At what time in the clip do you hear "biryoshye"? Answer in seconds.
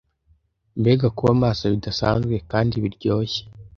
2.83-3.41